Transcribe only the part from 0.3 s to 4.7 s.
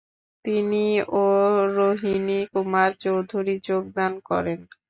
তিনি ও রোহিণী কুমার চৌধুরী যোগদান করেন।